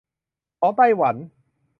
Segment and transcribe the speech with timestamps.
[0.59, 1.15] ของไต้หวัน